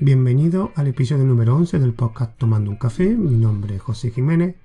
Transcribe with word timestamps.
Bienvenido 0.00 0.72
al 0.74 0.88
episodio 0.88 1.24
número 1.24 1.54
11 1.54 1.78
del 1.78 1.92
podcast 1.92 2.36
Tomando 2.36 2.68
un 2.68 2.76
Café. 2.76 3.10
Mi 3.10 3.36
nombre 3.36 3.76
es 3.76 3.82
José 3.82 4.10
Jiménez 4.10 4.56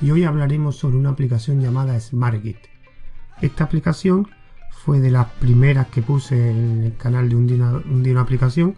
y 0.00 0.12
hoy 0.12 0.22
hablaremos 0.22 0.76
sobre 0.76 0.96
una 0.96 1.10
aplicación 1.10 1.60
llamada 1.60 1.98
SmartGit. 1.98 2.58
Esta 3.42 3.64
aplicación 3.64 4.28
fue 4.70 5.00
de 5.00 5.10
las 5.10 5.26
primeras 5.26 5.88
que 5.88 6.02
puse 6.02 6.52
en 6.52 6.84
el 6.84 6.96
canal 6.96 7.28
de 7.28 7.34
un 7.34 7.48
día, 7.48 8.12
una 8.12 8.20
aplicación 8.20 8.76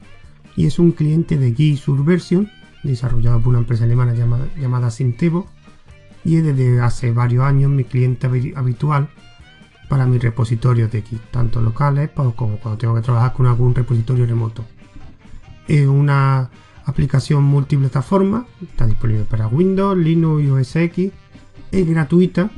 y 0.56 0.64
es 0.64 0.78
un 0.78 0.92
cliente 0.92 1.36
de 1.36 1.52
Git 1.52 1.76
Subversion 1.76 2.50
desarrollado 2.84 3.40
por 3.40 3.50
una 3.50 3.58
empresa 3.58 3.84
alemana 3.84 4.14
llamada, 4.14 4.48
llamada 4.58 4.88
y 6.24 6.36
es 6.36 6.42
desde 6.42 6.80
hace 6.80 7.12
varios 7.12 7.44
años 7.44 7.70
mi 7.70 7.84
cliente 7.84 8.26
habitual 8.56 9.10
para 9.90 10.06
mis 10.06 10.22
repositorios 10.22 10.90
de 10.90 11.02
Git, 11.02 11.20
tanto 11.30 11.60
locales 11.60 12.08
como 12.14 12.32
cuando 12.34 12.78
tengo 12.78 12.94
que 12.94 13.02
trabajar 13.02 13.34
con 13.34 13.46
algún 13.46 13.74
repositorio 13.74 14.24
remoto. 14.24 14.64
Es 15.68 15.86
una 15.86 16.50
aplicación 16.86 17.44
multiplataforma, 17.44 18.46
está 18.62 18.86
disponible 18.86 19.24
para 19.24 19.46
Windows, 19.46 19.96
Linux 19.98 20.42
y 20.42 20.48
OS 20.48 20.76
X, 20.76 21.12
es 21.70 21.86
gratuita, 21.86 22.50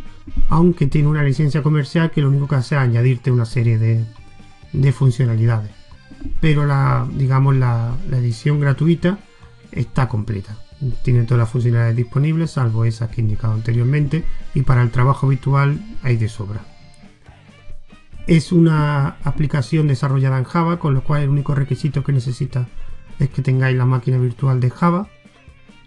aunque 0.49 0.87
tiene 0.87 1.09
una 1.09 1.25
licencia 1.25 1.63
comercial 1.63 2.13
que 2.13 2.21
lo 2.21 2.29
único 2.29 2.47
que 2.47 2.55
hace 2.55 2.77
es 2.77 2.81
añadirte 2.81 3.33
una 3.33 3.45
serie 3.45 3.79
de, 3.79 4.93
funcionalidades. 4.93 5.73
Pero 6.41 6.67
la, 6.67 7.09
digamos, 7.13 7.57
la, 7.57 7.95
edición 8.13 8.61
gratuita 8.61 9.19
está 9.73 10.09
completa. 10.09 10.57
Tiene 11.03 11.25
todas 11.25 11.41
las 11.41 11.51
funcionalidades 11.51 11.97
disponibles, 11.97 12.53
salvo 12.53 12.85
esas 12.85 13.11
que 13.11 13.21
he 13.21 13.25
indicado 13.25 13.55
anteriormente, 13.55 14.25
y 14.55 14.63
para 14.63 14.83
el 14.83 14.91
trabajo 14.91 15.27
habitual 15.27 15.81
hay 16.03 16.17
de 16.17 16.29
sobra. 16.29 16.61
Es 18.29 18.53
una 18.53 19.17
aplicación 19.25 19.89
desarrollada 19.89 20.39
en 20.39 20.45
Java, 20.45 20.79
con 20.79 20.95
lo 20.95 21.03
cual 21.03 21.23
el 21.23 21.31
único 21.31 21.55
requisito 21.55 22.05
que 22.05 22.13
necesita 22.13 22.69
es 23.21 23.31
que 23.31 23.43
tengáis 23.43 23.77
la 23.77 23.87
máquina 23.87 24.19
virtual 24.19 24.61
de 24.61 24.71
Java. 24.71 25.09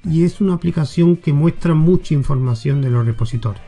Y 0.05 0.23
es 0.23 0.41
una 0.41 0.53
aplicación 0.53 1.17
que 1.17 1.33
muestra 1.33 1.73
mucha 1.73 2.13
información 2.13 2.81
de 2.81 2.89
los 2.89 3.05
repositorios. 3.05 3.63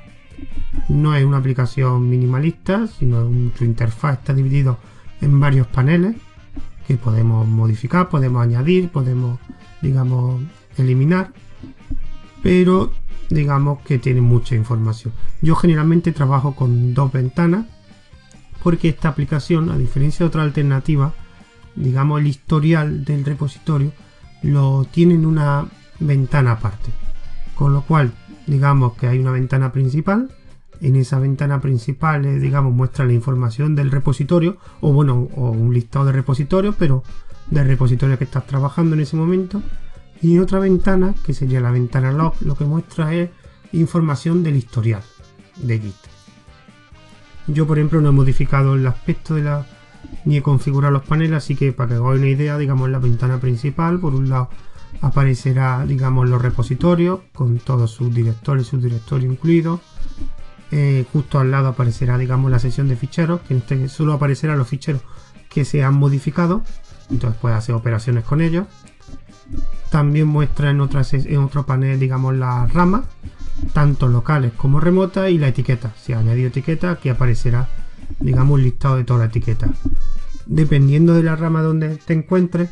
No 0.90 1.16
es 1.16 1.26
una 1.26 1.38
aplicación 1.38 2.10
minimalista, 2.10 2.88
sino 2.88 3.30
su 3.58 3.64
interfaz 3.64 4.20
está 4.20 4.34
dividido 4.34 4.78
en 5.22 5.40
varios 5.40 5.68
paneles 5.68 6.16
que 6.88 6.98
podemos 6.98 7.48
modificar, 7.48 8.10
podemos 8.10 8.44
añadir, 8.44 8.90
podemos, 8.90 9.40
digamos, 9.82 10.42
eliminar. 10.78 11.34
Pero 12.44 12.92
digamos 13.30 13.80
que 13.82 13.98
tiene 13.98 14.22
mucha 14.22 14.56
información. 14.56 15.14
Yo 15.42 15.56
generalmente 15.56 16.12
trabajo 16.12 16.54
con 16.56 16.94
dos 16.94 17.12
ventanas 17.12 17.66
porque 18.62 18.90
esta 18.90 19.10
aplicación, 19.10 19.70
a 19.70 19.78
diferencia 19.78 20.24
de 20.24 20.28
otra 20.28 20.42
alternativa, 20.42 21.14
digamos 21.76 22.22
el 22.22 22.28
historial 22.28 23.06
del 23.06 23.26
repositorio, 23.26 23.92
lo 24.42 24.86
tiene 24.92 25.16
en 25.16 25.26
una 25.26 25.66
ventana 26.00 26.54
aparte. 26.54 26.92
Con 27.56 27.74
lo 27.74 27.82
cual, 27.82 28.12
digamos 28.48 28.94
que 28.94 29.08
hay 29.08 29.20
una 29.20 29.32
ventana 29.32 29.72
principal. 29.72 30.30
En 30.82 30.98
esa 30.98 31.20
ventana 31.20 31.62
principal, 31.62 32.26
eh, 32.26 32.40
digamos, 32.40 32.74
muestra 32.74 33.06
la 33.06 33.14
información 33.14 33.76
del 33.76 33.92
repositorio, 33.92 34.58
o 34.82 34.92
bueno, 34.92 35.30
o 35.36 35.52
un 35.52 35.74
listado 35.74 36.06
de 36.06 36.12
repositorios, 36.12 36.76
pero 36.78 37.04
del 37.50 37.68
repositorio 37.68 38.18
que 38.18 38.26
estás 38.26 38.46
trabajando 38.46 38.96
en 38.96 39.02
ese 39.02 39.16
momento. 39.16 39.62
Y 40.22 40.40
otra 40.40 40.60
ventana, 40.60 41.16
que 41.26 41.34
sería 41.34 41.62
la 41.62 41.72
ventana 41.72 42.12
log, 42.12 42.36
lo 42.42 42.56
que 42.56 42.66
muestra 42.66 43.14
es 43.14 43.30
información 43.72 44.44
del 44.44 44.58
historial 44.58 45.04
de 45.58 45.80
Git. 45.80 45.96
Yo, 47.48 47.68
por 47.68 47.78
ejemplo, 47.78 48.02
no 48.02 48.10
he 48.10 48.14
modificado 48.14 48.76
el 48.76 48.88
aspecto 48.88 49.36
de 49.36 49.44
la 49.44 49.66
ni 50.26 50.38
he 50.38 50.42
configurado 50.42 50.92
los 50.92 51.04
paneles, 51.04 51.38
así 51.38 51.56
que 51.56 51.72
para 51.72 51.90
que 51.90 51.96
hagáis 51.96 52.20
una 52.20 52.28
idea, 52.28 52.58
digamos, 52.58 52.90
la 52.90 53.00
ventana 53.00 53.40
principal, 53.40 54.00
por 54.00 54.16
un 54.16 54.30
lado 54.30 54.50
aparecerá, 55.02 55.86
digamos, 55.86 56.30
los 56.30 56.42
repositorios 56.42 57.20
con 57.34 57.60
todos 57.60 57.92
sus 57.92 58.14
directores, 58.14 58.68
sus 58.68 58.82
directorios 58.82 59.32
incluidos. 59.32 59.80
Eh, 60.72 61.06
justo 61.14 61.40
al 61.40 61.52
lado 61.52 61.70
aparecerá, 61.70 62.18
digamos, 62.18 62.50
la 62.52 62.60
sección 62.60 62.88
de 62.88 62.96
ficheros, 62.96 63.42
que 63.42 63.58
este 63.58 63.88
solo 63.88 64.14
aparecerán 64.14 64.58
los 64.58 64.68
ficheros 64.68 65.02
que 65.50 65.64
se 65.64 65.84
han 65.84 65.94
modificado, 65.94 66.64
entonces 67.10 67.40
puede 67.40 67.56
hacer 67.56 67.76
operaciones 67.76 68.24
con 68.24 68.42
ellos. 68.42 68.66
También 69.92 70.28
muestra 70.28 70.72
en, 70.72 70.82
otra, 70.82 71.04
en 71.12 71.38
otro 71.38 71.66
panel, 71.66 72.00
digamos, 72.00 72.36
las 72.36 72.74
ramas, 72.74 73.06
tanto 73.74 74.08
locales 74.08 74.52
como 74.54 74.80
remotas 74.80 75.30
y 75.30 75.38
la 75.38 75.50
etiqueta. 75.50 75.94
Si 76.02 76.14
ha 76.14 76.20
añadido 76.20 76.48
etiqueta, 76.48 76.92
aquí 76.92 77.10
aparecerá, 77.10 77.70
digamos, 78.20 78.60
listado 78.60 78.98
de 78.98 79.04
toda 79.04 79.20
la 79.20 79.26
etiqueta. 79.26 79.70
Dependiendo 80.46 81.14
de 81.14 81.24
la 81.24 81.36
rama 81.36 81.62
donde 81.62 81.98
te 81.98 82.14
encuentres, 82.14 82.70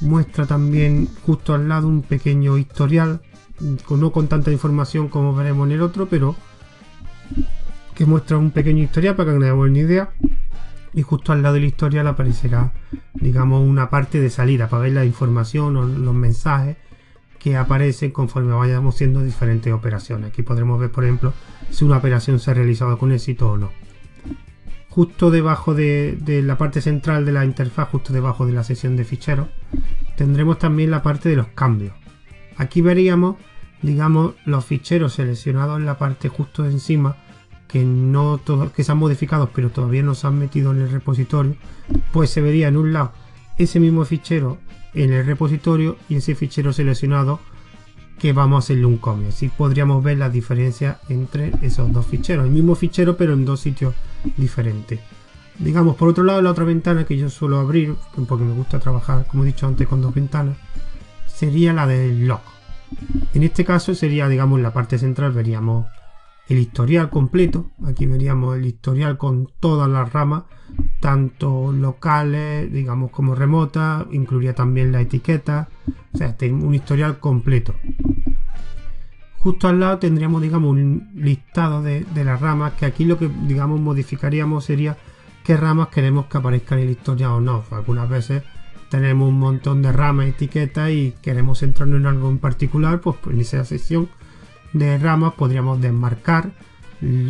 muestra 0.00 0.46
también 0.46 1.08
justo 1.24 1.54
al 1.54 1.68
lado 1.68 1.88
un 1.88 2.02
pequeño 2.02 2.58
historial, 2.58 3.20
no 3.90 4.12
con 4.12 4.28
tanta 4.28 4.50
información 4.50 5.08
como 5.08 5.34
veremos 5.34 5.66
en 5.66 5.72
el 5.72 5.82
otro, 5.82 6.08
pero 6.08 6.34
que 7.94 8.06
muestra 8.06 8.38
un 8.38 8.50
pequeño 8.50 8.82
historial 8.82 9.14
para 9.14 9.32
que 9.32 9.38
nos 9.38 9.44
demos 9.44 9.68
una 9.68 9.78
idea. 9.78 10.10
Y 10.94 11.02
justo 11.02 11.32
al 11.32 11.42
lado 11.42 11.54
del 11.54 11.64
historial 11.64 12.06
aparecerá, 12.06 12.72
digamos, 13.14 13.66
una 13.66 13.88
parte 13.88 14.20
de 14.20 14.28
salida 14.28 14.68
para 14.68 14.82
ver 14.82 14.92
la 14.92 15.04
información 15.06 15.76
o 15.76 15.84
los 15.84 16.14
mensajes 16.14 16.76
que 17.38 17.56
aparecen 17.56 18.10
conforme 18.10 18.52
vayamos 18.52 18.94
haciendo 18.94 19.22
diferentes 19.22 19.72
operaciones. 19.72 20.30
Aquí 20.30 20.42
podremos 20.42 20.78
ver, 20.78 20.90
por 20.90 21.04
ejemplo, 21.04 21.32
si 21.70 21.84
una 21.84 21.96
operación 21.96 22.38
se 22.38 22.50
ha 22.50 22.54
realizado 22.54 22.98
con 22.98 23.10
éxito 23.10 23.50
o 23.50 23.56
no. 23.56 23.70
Justo 24.94 25.30
debajo 25.30 25.72
de, 25.72 26.42
la 26.44 26.58
parte 26.58 26.82
central 26.82 27.24
de 27.24 27.32
la 27.32 27.46
interfaz, 27.46 27.88
justo 27.88 28.12
debajo 28.12 28.44
de 28.44 28.52
la 28.52 28.62
sesión 28.62 28.94
de 28.94 29.06
ficheros, 29.06 29.48
tendremos 30.18 30.58
también 30.58 30.90
la 30.90 31.02
parte 31.02 31.30
de 31.30 31.36
los 31.36 31.46
cambios. 31.46 31.94
Aquí 32.58 32.82
veríamos, 32.82 33.36
digamos, 33.80 34.34
los 34.44 34.66
ficheros 34.66 35.14
seleccionados 35.14 35.78
en 35.78 35.86
la 35.86 35.96
parte 35.96 36.28
justo 36.28 36.66
encima, 36.66 37.16
que 37.68 37.86
no 37.86 38.38
que 38.76 38.84
se 38.84 38.92
han 38.92 38.98
modificado, 38.98 39.48
pero 39.54 39.70
todavía 39.70 40.02
no 40.02 40.14
se 40.14 40.26
han 40.26 40.38
metido 40.38 40.72
en 40.72 40.82
el 40.82 40.90
repositorio, 40.90 41.56
pues 42.12 42.28
se 42.28 42.42
vería 42.42 42.68
en 42.68 42.76
un 42.76 42.92
lado 42.92 43.12
ese 43.56 43.80
mismo 43.80 44.04
fichero 44.04 44.58
en 44.92 45.10
el 45.10 45.24
repositorio 45.24 45.96
y 46.10 46.16
ese 46.16 46.34
fichero 46.34 46.74
seleccionado 46.74 47.40
que 48.18 48.32
vamos 48.32 48.56
a 48.56 48.58
hacerle 48.60 48.86
un 48.86 48.98
copy. 48.98 49.26
Así 49.26 49.48
podríamos 49.48 50.02
ver 50.02 50.18
la 50.18 50.30
diferencia 50.30 51.00
entre 51.08 51.52
esos 51.62 51.92
dos 51.92 52.06
ficheros. 52.06 52.46
El 52.46 52.52
mismo 52.52 52.74
fichero 52.74 53.16
pero 53.16 53.32
en 53.32 53.44
dos 53.44 53.60
sitios 53.60 53.94
diferentes. 54.36 55.00
Digamos, 55.58 55.96
por 55.96 56.08
otro 56.08 56.24
lado, 56.24 56.40
la 56.40 56.50
otra 56.50 56.64
ventana 56.64 57.04
que 57.04 57.16
yo 57.16 57.28
suelo 57.28 57.58
abrir, 57.58 57.94
porque 58.26 58.44
me 58.44 58.54
gusta 58.54 58.80
trabajar, 58.80 59.26
como 59.26 59.42
he 59.42 59.46
dicho 59.46 59.66
antes, 59.66 59.86
con 59.86 60.00
dos 60.00 60.14
ventanas, 60.14 60.56
sería 61.26 61.72
la 61.72 61.86
del 61.86 62.26
log. 62.26 62.40
En 63.34 63.42
este 63.42 63.64
caso 63.64 63.94
sería, 63.94 64.28
digamos, 64.28 64.58
en 64.58 64.62
la 64.62 64.72
parte 64.72 64.98
central 64.98 65.32
veríamos 65.32 65.86
el 66.48 66.58
historial 66.58 67.10
completo. 67.10 67.70
Aquí 67.86 68.06
veríamos 68.06 68.56
el 68.56 68.66
historial 68.66 69.18
con 69.18 69.48
todas 69.60 69.88
las 69.88 70.12
ramas 70.12 70.44
tanto 71.02 71.72
locales, 71.72 72.72
digamos, 72.72 73.10
como 73.10 73.34
remotas, 73.34 74.06
incluiría 74.12 74.54
también 74.54 74.92
la 74.92 75.00
etiqueta, 75.00 75.68
o 76.14 76.16
sea, 76.16 76.36
un 76.42 76.74
historial 76.76 77.18
completo. 77.18 77.74
Justo 79.38 79.66
al 79.66 79.80
lado 79.80 79.98
tendríamos, 79.98 80.40
digamos, 80.40 80.70
un 80.70 81.10
listado 81.16 81.82
de, 81.82 82.06
las 82.14 82.40
ramas, 82.40 82.74
que 82.74 82.86
aquí 82.86 83.04
lo 83.04 83.18
que, 83.18 83.28
digamos, 83.48 83.80
modificaríamos 83.80 84.64
sería 84.64 84.96
qué 85.42 85.56
ramas 85.56 85.88
queremos 85.88 86.26
que 86.26 86.38
aparezcan 86.38 86.78
en 86.78 86.84
el 86.84 86.92
historial 86.92 87.30
o 87.32 87.40
no. 87.40 87.64
Algunas 87.72 88.08
veces 88.08 88.44
tenemos 88.88 89.28
un 89.28 89.40
montón 89.40 89.82
de 89.82 89.90
ramas, 89.90 90.28
etiquetas 90.28 90.92
y 90.92 91.14
queremos 91.20 91.58
centrarnos 91.58 91.98
en 91.98 92.06
algo 92.06 92.30
en 92.30 92.38
particular, 92.38 93.00
pues 93.00 93.16
en 93.28 93.40
esa 93.40 93.64
sección 93.64 94.08
de 94.72 94.98
ramas 94.98 95.32
podríamos 95.32 95.80
desmarcar 95.80 96.52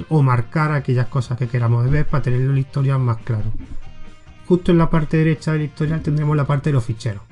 o 0.09 0.23
marcar 0.23 0.73
aquellas 0.73 1.07
cosas 1.07 1.39
que 1.39 1.49
queramos 1.49 1.89
ver 1.91 2.07
para 2.07 2.23
tener 2.23 2.43
el 2.43 2.59
historial 2.59 2.99
más 2.99 3.19
claro. 3.19 3.51
Justo 4.47 4.73
en 4.73 4.79
la 4.79 4.91
parte 4.91 5.17
derecha 5.17 5.53
del 5.53 5.63
historial 5.63 6.03
tendremos 6.03 6.37
la 6.37 6.47
parte 6.47 6.71
de 6.71 6.75
los 6.75 6.85
ficheros. 6.85 7.23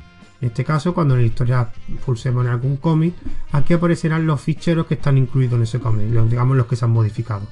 En 0.40 0.48
este 0.48 0.64
caso, 0.64 0.94
cuando 0.94 1.14
en 1.14 1.20
el 1.20 1.26
historial 1.26 1.70
pulsemos 2.06 2.46
en 2.46 2.52
algún 2.52 2.78
cómic, 2.78 3.14
aquí 3.52 3.74
aparecerán 3.74 4.26
los 4.26 4.40
ficheros 4.40 4.86
que 4.86 4.94
están 4.94 5.18
incluidos 5.18 5.56
en 5.56 5.64
ese 5.64 5.80
cómic, 5.80 6.06
digamos 6.06 6.56
los 6.56 6.66
que 6.66 6.76
se 6.76 6.86
han 6.86 6.92
modificado. 6.92 7.46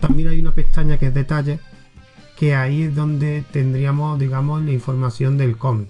También 0.00 0.28
hay 0.28 0.40
una 0.40 0.52
pestaña 0.52 0.98
que 0.98 1.06
es 1.06 1.14
detalles, 1.14 1.60
que 2.36 2.54
ahí 2.54 2.82
es 2.82 2.94
donde 2.94 3.42
tendríamos, 3.50 4.18
digamos, 4.18 4.62
la 4.62 4.72
información 4.72 5.38
del 5.38 5.56
cómic, 5.56 5.88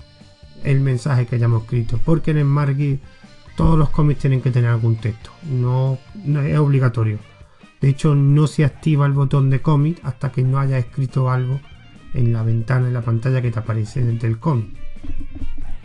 el 0.63 0.79
mensaje 0.79 1.27
que 1.27 1.35
hayamos 1.35 1.63
escrito, 1.63 1.99
porque 2.05 2.31
en 2.31 2.39
el 2.39 2.45
Margit 2.45 3.01
todos 3.57 3.77
los 3.77 3.91
cómics 3.91 4.21
tienen 4.21 4.41
que 4.41 4.53
tener 4.53 4.71
algún 4.71 4.95
texto, 4.97 5.31
no 5.43 5.99
es 6.45 6.59
obligatorio. 6.59 7.19
De 7.87 7.93
hecho, 7.93 8.17
no 8.17 8.49
se 8.49 8.65
activa 8.65 9.07
el 9.07 9.13
botón 9.13 9.49
de 9.49 9.63
cómic 9.63 10.01
hasta 10.03 10.33
que 10.33 10.43
no 10.43 10.59
haya 10.59 10.77
escrito 10.77 11.31
algo 11.31 11.61
en 12.15 12.33
la 12.33 12.43
ventana, 12.43 12.89
en 12.89 12.95
la 12.95 13.03
pantalla 13.03 13.41
que 13.41 13.53
te 13.53 13.61
aparece 13.61 14.03
desde 14.03 14.27
el 14.27 14.41
cómic. 14.41 14.71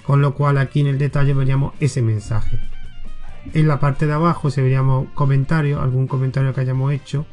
Con 0.01 0.19
lo 0.19 0.33
cual 0.33 0.57
aquí 0.57 0.79
en 0.79 0.87
el 0.87 0.97
detalle 0.97 1.35
veríamos 1.35 1.75
ese 1.79 2.01
mensaje. 2.01 2.57
En 3.53 3.67
la 3.67 3.79
parte 3.79 4.07
de 4.07 4.13
abajo 4.13 4.49
se 4.49 4.63
veríamos 4.63 5.09
comentarios, 5.13 5.79
algún 5.79 6.07
comentario 6.07 6.55
que 6.55 6.61
hayamos 6.61 6.91
hecho. 6.91 7.27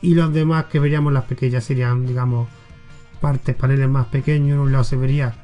Y 0.00 0.14
los 0.14 0.32
demás 0.32 0.64
que 0.72 0.80
veríamos 0.80 1.12
las 1.12 1.24
pequeñas 1.24 1.64
serían, 1.64 2.06
digamos, 2.06 2.48
partes, 3.20 3.56
paneles 3.56 3.90
más 3.90 4.06
pequeños. 4.06 4.54
En 4.54 4.60
un 4.60 4.72
lado 4.72 4.84
se 4.84 4.96
vería 4.96 5.34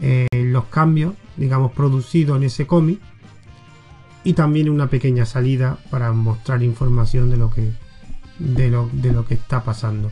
eh, 0.00 0.28
los 0.32 0.64
cambios 0.64 1.12
digamos, 1.36 1.72
producido 1.72 2.36
en 2.36 2.44
ese 2.44 2.66
cómic. 2.66 3.00
Y 4.24 4.32
también 4.32 4.70
una 4.70 4.86
pequeña 4.86 5.26
salida 5.26 5.76
para 5.90 6.10
mostrar 6.12 6.62
información 6.62 7.28
de 7.28 7.36
lo 7.36 7.50
que, 7.50 7.83
de 8.38 8.70
lo, 8.70 8.88
de 8.92 9.12
lo 9.12 9.24
que 9.24 9.34
está 9.34 9.62
pasando. 9.62 10.10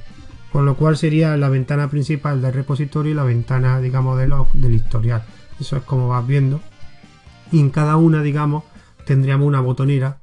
Con 0.53 0.67
lo 0.67 0.77
cual 0.77 0.97
sería 0.97 1.37
la 1.37 1.49
ventana 1.49 1.89
principal 1.89 2.43
del 2.43 2.53
repositorio 2.53 3.13
y 3.13 3.15
la 3.15 3.25
ventana, 3.25 3.81
digamos, 3.81 4.19
de 4.19 4.29
log 4.29 4.53
del 4.53 4.75
historial. 4.75 5.25
Eso 5.59 5.77
es 5.77 5.83
como 5.83 6.09
vas 6.09 6.27
viendo. 6.27 6.61
Y 7.51 7.61
en 7.61 7.71
cada 7.71 7.97
una, 7.97 8.23
digamos, 8.23 8.65
tendríamos 9.07 9.47
una 9.47 9.61
botonera. 9.61 10.19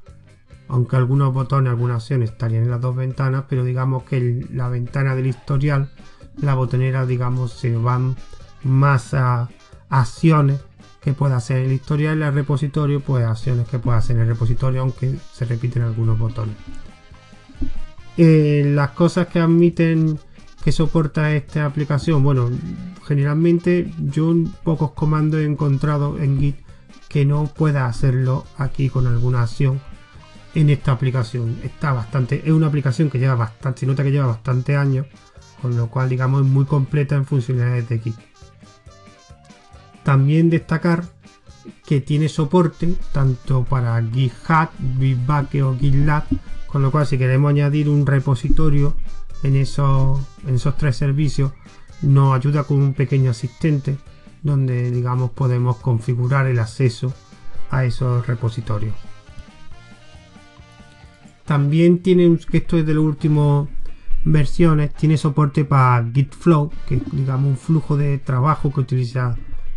Aunque 0.68 0.98
algunos 0.98 1.34
botones, 1.34 1.72
algunas 1.72 2.04
opciones 2.04 2.30
estarían 2.30 2.64
en 2.64 2.72
las 2.72 2.82
dos 2.82 2.96
ventanas, 2.96 3.46
pero 3.50 3.64
digamos 3.64 4.04
que 4.04 4.46
la 4.54 4.70
ventana 4.70 5.16
del 5.16 5.26
historial, 5.26 5.90
la 6.38 6.54
botonera, 6.54 7.08
digamos, 7.08 7.54
se 7.54 7.76
van 7.76 8.16
más 8.64 9.16
a 9.16 9.50
acciones 9.90 10.60
que 11.02 11.14
pueda 11.14 11.38
hacer 11.38 11.58
el 11.58 11.72
historial 11.72 12.22
el 12.22 12.34
repositorio, 12.34 13.00
pues 13.00 13.26
acciones 13.26 13.68
que 13.68 13.80
pueda 13.80 13.98
hacer 13.98 14.18
el 14.18 14.28
repositorio, 14.28 14.82
aunque 14.82 15.18
se 15.34 15.46
repiten 15.46 15.82
algunos 15.82 16.20
botones. 16.20 16.56
Las 18.22 18.90
cosas 18.92 19.28
que 19.28 19.40
admiten 19.40 20.20
que 20.62 20.74
soporta 20.74 21.34
esta 21.34 21.66
aplicación, 21.66 22.22
bueno, 22.22 22.50
generalmente 23.08 23.94
yo 23.98 24.34
pocos 24.62 24.92
comandos 24.92 25.40
he 25.40 25.46
encontrado 25.46 26.20
en 26.20 26.38
Git 26.38 26.58
que 27.08 27.24
no 27.24 27.46
pueda 27.46 27.86
hacerlo 27.86 28.46
aquí 28.58 28.90
con 28.90 29.08
alguna 29.08 29.44
acción 29.44 29.80
en 30.54 30.70
esta 30.70 30.92
aplicación. 30.92 31.62
Está 31.64 31.94
bastante, 31.94 32.42
es 32.44 32.52
una 32.52 32.68
aplicación 32.68 33.10
que 33.10 33.20
lleva 33.20 33.36
bastante, 33.36 33.80
se 33.80 33.86
nota 33.86 34.04
que 34.04 34.12
lleva 34.12 34.28
bastante 34.28 34.76
años, 34.76 35.08
con 35.62 35.78
lo 35.78 35.88
cual 35.88 36.10
digamos 36.10 36.42
es 36.42 36.48
muy 36.48 36.66
completa 36.66 37.16
en 37.16 37.26
funcionalidades 37.26 37.88
de 37.88 38.00
Git. 38.00 38.16
También 40.04 40.50
destacar 40.50 41.06
que 41.86 42.02
tiene 42.02 42.28
soporte 42.28 42.96
tanto 43.14 43.64
para 43.64 44.04
GitHub, 44.04 44.70
Bitbucket 44.78 45.64
o 45.64 45.78
GitLab 45.78 46.26
con 46.72 46.82
lo 46.82 46.92
cual, 46.92 47.08
si 47.08 47.18
queremos 47.18 47.50
añadir 47.50 47.90
un 47.90 48.06
repositorio 48.06 48.96
en 49.44 49.56
esos, 49.56 50.20
en 50.48 50.56
esos 50.56 50.78
tres 50.78 50.98
servicios, 50.98 51.52
nos 52.02 52.36
ayuda 52.36 52.64
con 52.64 52.82
un 52.82 52.94
pequeño 52.94 53.32
asistente 53.32 53.98
donde, 54.44 54.92
digamos, 54.92 55.32
podemos 55.32 55.78
configurar 55.78 56.48
el 56.48 56.60
acceso 56.60 57.14
a 57.72 57.86
esos 57.86 58.26
repositorios. 58.28 58.96
También 61.46 62.00
tiene, 62.00 62.38
que 62.50 62.58
esto 62.58 62.78
es 62.78 62.86
de 62.86 62.94
las 62.94 63.04
últimas 63.04 63.68
versiones, 64.24 64.94
tiene 64.94 65.18
soporte 65.18 65.66
para 65.66 66.08
Gitflow, 66.14 66.72
que 66.88 66.96
es, 66.96 67.02
digamos, 67.12 67.50
un 67.50 67.58
flujo 67.58 67.98
de 67.98 68.20
trabajo 68.20 68.72
que 68.72 68.82
utiliza 68.82 69.36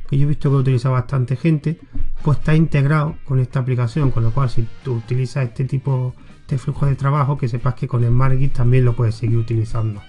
que 0.08 0.18
yo 0.18 0.24
he 0.24 0.28
visto 0.28 0.50
que 0.50 0.56
utiliza 0.56 0.90
bastante 0.90 1.36
gente, 1.36 1.80
pues 2.22 2.36
está 2.36 2.54
integrado 2.54 3.16
con 3.24 3.38
esta 3.38 3.60
aplicación, 3.60 4.10
con 4.10 4.22
lo 4.22 4.30
cual 4.30 4.50
si 4.50 4.68
tú 4.84 4.96
utilizas 4.96 5.48
este 5.48 5.64
tipo 5.64 6.14
este 6.52 6.64
flujo 6.64 6.84
de 6.84 6.96
trabajo, 6.96 7.38
que 7.38 7.48
sepas 7.48 7.74
que 7.74 7.88
con 7.88 8.04
SmartGit 8.04 8.52
también 8.52 8.84
lo 8.84 8.94
puedes 8.94 9.14
seguir 9.14 9.38
utilizando. 9.38 10.02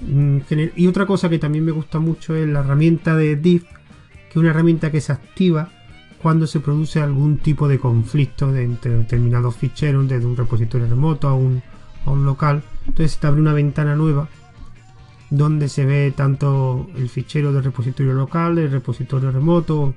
Mm, 0.00 0.38
y 0.74 0.86
otra 0.88 1.06
cosa 1.06 1.28
que 1.28 1.38
también 1.38 1.64
me 1.64 1.70
gusta 1.70 2.00
mucho 2.00 2.34
es 2.34 2.48
la 2.48 2.60
herramienta 2.60 3.14
de 3.14 3.36
div, 3.36 3.62
que 3.62 4.30
es 4.30 4.36
una 4.36 4.50
herramienta 4.50 4.90
que 4.90 5.00
se 5.00 5.12
activa 5.12 5.70
cuando 6.20 6.48
se 6.48 6.58
produce 6.58 7.00
algún 7.00 7.38
tipo 7.38 7.68
de 7.68 7.78
conflicto 7.78 8.50
de 8.50 8.64
entre 8.64 8.90
determinados 8.98 9.54
ficheros, 9.54 10.08
desde 10.08 10.26
un 10.26 10.36
repositorio 10.36 10.88
remoto 10.88 11.28
a 11.28 11.34
un, 11.34 11.62
local. 12.24 12.62
Entonces 12.86 13.18
te 13.18 13.26
abre 13.26 13.40
una 13.40 13.52
ventana 13.52 13.94
nueva 13.94 14.28
donde 15.30 15.68
se 15.68 15.84
ve 15.84 16.12
tanto 16.14 16.88
el 16.96 17.08
fichero 17.08 17.52
del 17.52 17.64
repositorio 17.64 18.14
local, 18.14 18.58
el 18.58 18.70
repositorio 18.70 19.30
remoto, 19.30 19.94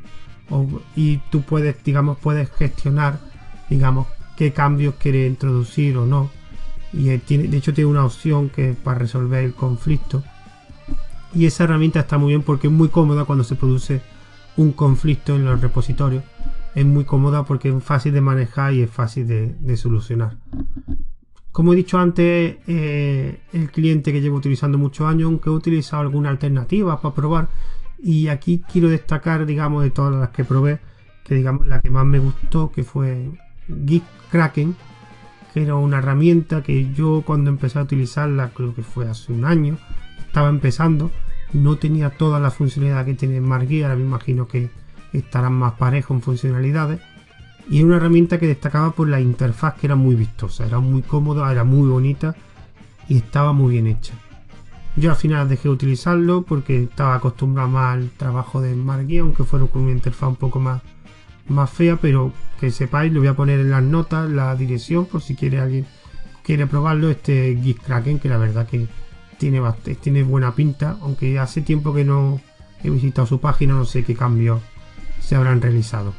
y 0.95 1.17
tú 1.31 1.41
puedes, 1.41 1.83
digamos, 1.83 2.17
puedes 2.17 2.49
gestionar, 2.51 3.19
digamos, 3.69 4.07
qué 4.39 4.53
cambios 4.53 4.95
quiere 4.95 5.27
introducir 5.27 5.97
o 5.97 6.05
no. 6.05 6.31
Y 6.93 7.15
tiene, 7.17 7.49
de 7.49 7.57
hecho 7.57 7.73
tiene 7.73 7.89
una 7.89 8.05
opción 8.05 8.47
que 8.47 8.73
para 8.73 8.97
resolver 8.97 9.43
el 9.43 9.53
conflicto. 9.53 10.23
Y 11.33 11.45
esa 11.45 11.65
herramienta 11.65 11.99
está 11.99 12.17
muy 12.17 12.29
bien 12.29 12.41
porque 12.41 12.67
es 12.67 12.73
muy 12.73 12.87
cómoda 12.87 13.25
cuando 13.25 13.43
se 13.43 13.57
produce 13.57 14.01
un 14.55 14.71
conflicto 14.71 15.35
en 15.35 15.43
los 15.43 15.59
repositorios. 15.59 16.23
Es 16.73 16.85
muy 16.85 17.03
cómoda 17.03 17.43
porque 17.43 17.67
es 17.67 17.83
fácil 17.83 18.13
de 18.13 18.21
manejar 18.21 18.73
y 18.73 18.81
es 18.81 18.89
fácil 18.89 19.27
de, 19.27 19.75
solucionar. 19.75 20.37
Como 21.51 21.73
he 21.73 21.75
dicho 21.75 21.97
antes, 21.97 22.55
eh, 22.65 23.41
el 23.51 23.71
cliente 23.71 24.13
que 24.13 24.21
llevo 24.21 24.37
utilizando 24.37 24.77
muchos 24.77 25.05
años, 25.05 25.25
aunque 25.25 25.49
he 25.49 25.53
utilizado 25.53 26.01
alguna 26.01 26.29
alternativa 26.29 27.01
para 27.01 27.13
probar. 27.13 27.49
Y 28.01 28.29
aquí 28.29 28.63
quiero 28.71 28.87
destacar, 28.87 29.45
digamos, 29.45 29.83
de 29.83 29.89
todas 29.89 30.15
las 30.15 30.29
que 30.29 30.45
probé, 30.45 30.79
que 31.25 31.35
digamos 31.35 31.67
la 31.67 31.81
que 31.81 31.89
más 31.89 32.05
me 32.05 32.19
gustó, 32.19 32.71
que 32.71 32.85
fue 32.85 33.31
Git 33.87 34.03
Kraken, 34.31 34.75
que 35.53 35.63
era 35.63 35.75
una 35.75 35.99
herramienta 35.99 36.63
que 36.63 36.93
yo 36.93 37.23
cuando 37.25 37.49
empecé 37.49 37.79
a 37.79 37.83
utilizarla, 37.83 38.49
creo 38.49 38.73
que 38.75 38.83
fue 38.83 39.09
hace 39.09 39.31
un 39.31 39.45
año, 39.45 39.77
estaba 40.25 40.49
empezando, 40.49 41.11
no 41.53 41.77
tenía 41.77 42.11
toda 42.11 42.39
la 42.39 42.51
funcionalidad 42.51 43.05
que 43.05 43.15
tiene 43.15 43.41
MarkGear, 43.41 43.91
ahora 43.91 43.99
me 43.99 44.05
imagino 44.05 44.47
que 44.47 44.69
estarán 45.13 45.53
más 45.53 45.73
parejos 45.73 46.15
en 46.17 46.21
funcionalidades. 46.21 46.99
Y 47.69 47.77
era 47.77 47.87
una 47.87 47.97
herramienta 47.97 48.39
que 48.39 48.47
destacaba 48.47 48.91
por 48.91 49.07
la 49.07 49.21
interfaz 49.21 49.75
que 49.75 49.87
era 49.87 49.95
muy 49.95 50.15
vistosa, 50.15 50.65
era 50.65 50.79
muy 50.79 51.01
cómoda, 51.01 51.51
era 51.51 51.63
muy 51.63 51.87
bonita 51.87 52.35
y 53.07 53.17
estaba 53.17 53.53
muy 53.53 53.73
bien 53.73 53.87
hecha. 53.87 54.13
Yo 54.95 55.11
al 55.11 55.15
final 55.15 55.47
dejé 55.47 55.63
de 55.63 55.75
utilizarlo 55.75 56.41
porque 56.43 56.83
estaba 56.83 57.15
acostumbrado 57.15 57.69
más 57.69 57.93
al 57.95 58.09
trabajo 58.09 58.59
de 58.61 58.75
MarkGear, 58.75 59.21
aunque 59.21 59.43
fuera 59.43 59.65
con 59.67 59.83
una 59.83 59.91
interfaz 59.91 60.29
un 60.29 60.35
poco 60.35 60.59
más 60.59 60.81
más 61.49 61.69
fea, 61.69 61.97
pero 61.97 62.33
que 62.59 62.71
sepáis, 62.71 63.11
lo 63.11 63.19
voy 63.19 63.29
a 63.29 63.35
poner 63.35 63.59
en 63.59 63.69
las 63.69 63.83
notas, 63.83 64.29
la 64.29 64.55
dirección, 64.55 65.05
por 65.05 65.21
si 65.21 65.35
quiere 65.35 65.59
alguien 65.59 65.85
quiere 66.49 66.65
probarlo, 66.65 67.11
este 67.11 67.55
Kraken 67.85 68.17
que 68.17 68.27
la 68.27 68.37
verdad 68.37 68.67
que 68.67 68.87
tiene, 69.37 69.61
tiene 70.01 70.23
buena 70.23 70.55
pinta, 70.55 70.97
aunque 71.01 71.37
hace 71.37 71.61
tiempo 71.61 71.93
que 71.93 72.03
no 72.03 72.41
he 72.83 72.89
visitado 72.89 73.27
su 73.27 73.39
página, 73.39 73.75
no 73.75 73.85
sé 73.85 74.03
qué 74.03 74.15
cambios 74.15 74.59
se 75.21 75.35
habrán 75.35 75.61
realizado. 75.61 76.11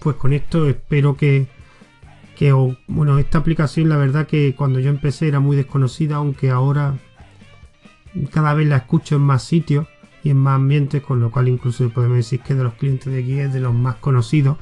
Pues 0.00 0.16
con 0.16 0.32
esto 0.32 0.68
espero 0.68 1.16
que, 1.16 1.46
que 2.36 2.52
bueno, 2.88 3.16
esta 3.18 3.38
aplicación 3.38 3.88
la 3.88 3.96
verdad 3.96 4.26
que 4.26 4.56
cuando 4.56 4.80
yo 4.80 4.90
empecé 4.90 5.28
era 5.28 5.38
muy 5.38 5.56
desconocida, 5.56 6.16
aunque 6.16 6.50
ahora 6.50 6.98
cada 8.32 8.54
vez 8.54 8.66
la 8.66 8.78
escucho 8.78 9.14
en 9.14 9.22
más 9.22 9.44
sitios 9.44 9.86
en 10.30 10.38
más 10.38 10.56
ambientes, 10.56 11.02
con 11.02 11.20
lo 11.20 11.30
cual 11.30 11.48
incluso 11.48 11.88
podemos 11.90 12.16
decir 12.16 12.40
que 12.40 12.54
de 12.54 12.64
los 12.64 12.74
clientes 12.74 13.12
de 13.12 13.22
guía 13.22 13.44
es 13.44 13.52
de 13.52 13.60
los 13.60 13.74
más 13.74 13.96
conocidos. 13.96 14.58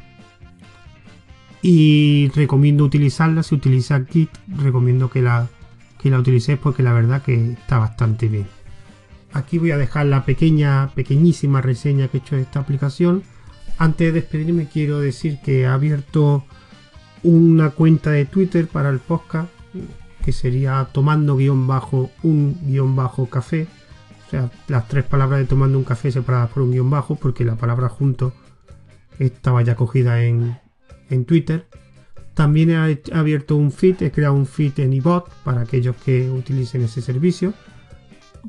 Y 1.62 2.30
recomiendo 2.34 2.84
utilizarla, 2.84 3.42
si 3.42 3.54
utiliza 3.54 4.04
Git, 4.04 4.30
recomiendo 4.48 5.10
que 5.10 5.22
la, 5.22 5.48
que 6.00 6.10
la 6.10 6.18
utilicéis 6.18 6.58
porque 6.58 6.82
la 6.82 6.92
verdad 6.92 7.22
que 7.22 7.52
está 7.52 7.78
bastante 7.78 8.28
bien. 8.28 8.46
Aquí 9.32 9.58
voy 9.58 9.72
a 9.72 9.76
dejar 9.76 10.06
la 10.06 10.24
pequeña, 10.24 10.90
pequeñísima 10.94 11.60
reseña 11.60 12.08
que 12.08 12.18
he 12.18 12.20
hecho 12.20 12.36
de 12.36 12.42
esta 12.42 12.60
aplicación. 12.60 13.22
Antes 13.78 14.06
de 14.06 14.20
despedirme 14.20 14.68
quiero 14.68 15.00
decir 15.00 15.40
que 15.44 15.62
he 15.62 15.66
abierto 15.66 16.44
una 17.22 17.70
cuenta 17.70 18.10
de 18.10 18.24
Twitter 18.24 18.68
para 18.68 18.88
el 18.90 19.00
podcast 19.00 19.48
que 20.24 20.32
sería 20.32 20.88
tomando 20.92 21.36
guion 21.36 21.66
bajo 21.66 22.10
un 22.22 22.58
guion 22.62 22.96
bajo 22.96 23.26
café 23.26 23.66
o 24.26 24.30
sea, 24.30 24.50
las 24.68 24.88
tres 24.88 25.04
palabras 25.04 25.38
de 25.38 25.46
tomando 25.46 25.78
un 25.78 25.84
café 25.84 26.10
separadas 26.10 26.50
por 26.50 26.62
un 26.62 26.72
guion 26.72 26.90
bajo, 26.90 27.14
porque 27.14 27.44
la 27.44 27.54
palabra 27.54 27.88
junto 27.88 28.32
estaba 29.18 29.62
ya 29.62 29.76
cogida 29.76 30.22
en, 30.24 30.58
Twitter. 31.26 31.66
También 32.34 32.70
he 32.70 33.00
abierto 33.14 33.56
un 33.56 33.70
feed, 33.70 34.02
he 34.02 34.10
creado 34.10 34.34
un 34.34 34.46
feed 34.46 34.80
en 34.80 34.92
iBot 34.92 35.30
para 35.44 35.62
aquellos 35.62 35.94
que 35.96 36.28
utilicen 36.28 36.82
ese 36.82 37.00
servicio. 37.00 37.54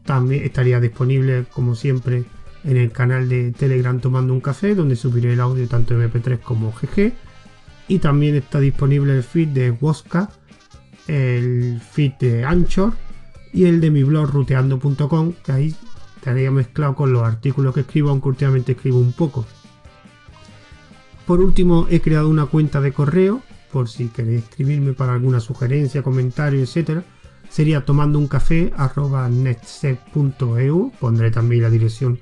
También 0.04 0.44
estaría 0.44 0.80
disponible, 0.80 1.46
como 1.54 1.76
siempre, 1.76 2.26
en 2.64 2.78
el 2.78 2.92
canal 2.92 3.30
de 3.30 3.52
Telegram 3.52 4.00
Tomando 4.00 4.34
un 4.34 4.42
Café, 4.42 4.74
donde 4.76 4.96
subiré 4.96 5.34
el 5.34 5.40
audio 5.40 5.68
tanto 5.68 5.96
MP3 5.96 6.40
como 6.40 6.72
GG. 6.72 7.14
Y 7.88 8.00
también 8.00 8.36
está 8.36 8.60
disponible 8.60 9.16
el 9.16 9.24
feed 9.24 9.50
de 9.50 9.72
Woska, 9.72 10.30
el 11.08 11.80
feed 11.80 12.14
de 12.20 12.44
Anchor 12.44 12.94
y 13.54 13.66
el 13.66 13.82
de 13.82 13.92
mi 13.92 14.04
blog 14.04 14.30
ruteando.com, 14.32 15.34
que 15.44 15.52
ahí 15.52 15.76
estaría 16.16 16.52
mezclado 16.52 16.96
con 16.96 17.14
los 17.14 17.24
artículos 17.24 17.74
que 17.74 17.82
escribo, 17.82 18.10
aunque 18.10 18.30
últimamente 18.30 18.74
escribo 18.74 19.00
un 19.00 19.14
poco. 19.14 19.46
Por 21.26 21.42
último, 21.42 21.88
he 21.90 22.00
creado 22.00 22.30
una 22.30 22.46
cuenta 22.46 22.80
de 22.80 22.94
correo, 22.94 23.42
por 23.72 23.90
si 23.90 24.08
queréis 24.08 24.44
escribirme 24.44 24.94
para 24.94 25.14
alguna 25.14 25.40
sugerencia, 25.40 26.02
comentario, 26.02 26.62
etcétera. 26.62 27.04
Sería 27.50 27.86
tomando 27.86 28.20
un 28.20 28.28
café 28.28 28.72
Pondré 31.00 31.32
también 31.32 31.64
la 31.64 31.70
dirección 31.70 32.20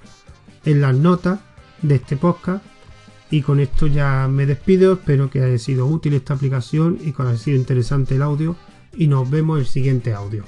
en 0.65 0.81
las 0.81 0.95
notas 0.95 1.39
de 1.81 1.95
este 1.95 2.17
podcast. 2.17 2.63
Y 3.31 3.41
con 3.41 3.59
esto 3.59 3.87
ya 3.87 4.27
me 4.27 4.45
despido. 4.45 4.93
Espero 4.93 5.29
que 5.29 5.41
haya 5.41 5.57
sido 5.57 5.87
útil 5.87 6.13
esta 6.13 6.33
aplicación 6.33 6.97
y 7.03 7.11
que 7.11 7.23
haya 7.23 7.37
sido 7.37 7.57
interesante 7.57 8.15
el 8.15 8.21
audio. 8.21 8.55
Y 8.95 9.07
nos 9.07 9.29
vemos 9.29 9.57
en 9.57 9.61
el 9.61 9.67
siguiente 9.67 10.13
audio. 10.13 10.45